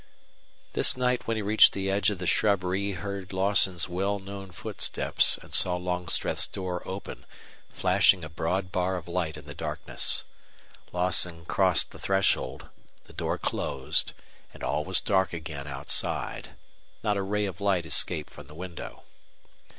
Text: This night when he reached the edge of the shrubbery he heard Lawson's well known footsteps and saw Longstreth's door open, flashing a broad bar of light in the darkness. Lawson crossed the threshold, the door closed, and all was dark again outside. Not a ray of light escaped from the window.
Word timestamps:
This 0.73 0.97
night 0.97 1.27
when 1.27 1.37
he 1.37 1.43
reached 1.43 1.73
the 1.73 1.91
edge 1.91 2.09
of 2.09 2.17
the 2.17 2.25
shrubbery 2.25 2.81
he 2.85 2.91
heard 2.93 3.31
Lawson's 3.31 3.87
well 3.87 4.17
known 4.17 4.49
footsteps 4.49 5.37
and 5.43 5.53
saw 5.53 5.75
Longstreth's 5.75 6.47
door 6.47 6.81
open, 6.87 7.23
flashing 7.69 8.25
a 8.25 8.27
broad 8.29 8.71
bar 8.71 8.97
of 8.97 9.07
light 9.07 9.37
in 9.37 9.45
the 9.45 9.53
darkness. 9.53 10.23
Lawson 10.91 11.45
crossed 11.45 11.91
the 11.91 11.99
threshold, 11.99 12.69
the 13.03 13.13
door 13.13 13.37
closed, 13.37 14.13
and 14.55 14.63
all 14.63 14.83
was 14.83 15.01
dark 15.01 15.33
again 15.33 15.67
outside. 15.67 16.55
Not 17.03 17.15
a 17.15 17.21
ray 17.21 17.45
of 17.45 17.61
light 17.61 17.85
escaped 17.85 18.31
from 18.31 18.47
the 18.47 18.55
window. 18.55 19.03